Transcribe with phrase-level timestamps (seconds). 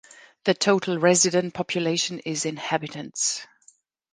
[0.45, 3.45] The total resident population is inhabitants.